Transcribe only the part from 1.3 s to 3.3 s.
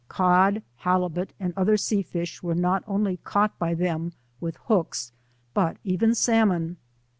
and other sea fish were not only